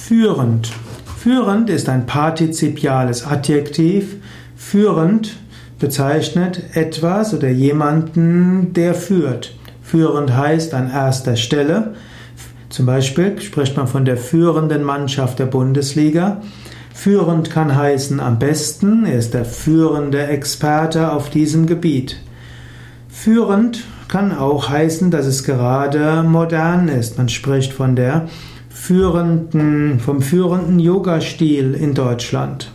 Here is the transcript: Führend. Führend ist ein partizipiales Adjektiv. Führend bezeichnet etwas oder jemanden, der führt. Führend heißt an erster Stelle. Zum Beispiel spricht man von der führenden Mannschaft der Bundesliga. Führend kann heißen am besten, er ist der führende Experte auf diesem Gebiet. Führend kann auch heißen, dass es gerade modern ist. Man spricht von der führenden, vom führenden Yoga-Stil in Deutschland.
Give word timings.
Führend. 0.00 0.72
Führend 1.18 1.70
ist 1.70 1.88
ein 1.88 2.06
partizipiales 2.06 3.24
Adjektiv. 3.24 4.16
Führend 4.56 5.36
bezeichnet 5.78 6.62
etwas 6.74 7.32
oder 7.32 7.48
jemanden, 7.48 8.72
der 8.72 8.94
führt. 8.94 9.54
Führend 9.82 10.36
heißt 10.36 10.74
an 10.74 10.90
erster 10.90 11.36
Stelle. 11.36 11.94
Zum 12.70 12.86
Beispiel 12.86 13.40
spricht 13.40 13.76
man 13.76 13.86
von 13.86 14.04
der 14.04 14.16
führenden 14.16 14.82
Mannschaft 14.82 15.38
der 15.38 15.46
Bundesliga. 15.46 16.40
Führend 16.92 17.50
kann 17.50 17.76
heißen 17.76 18.18
am 18.18 18.40
besten, 18.40 19.06
er 19.06 19.18
ist 19.18 19.34
der 19.34 19.44
führende 19.44 20.26
Experte 20.26 21.12
auf 21.12 21.30
diesem 21.30 21.66
Gebiet. 21.66 22.16
Führend 23.08 23.84
kann 24.08 24.36
auch 24.36 24.70
heißen, 24.70 25.12
dass 25.12 25.26
es 25.26 25.44
gerade 25.44 26.24
modern 26.24 26.88
ist. 26.88 27.16
Man 27.16 27.28
spricht 27.28 27.72
von 27.72 27.94
der 27.94 28.28
führenden, 28.70 30.00
vom 30.00 30.22
führenden 30.22 30.78
Yoga-Stil 30.78 31.74
in 31.74 31.94
Deutschland. 31.94 32.70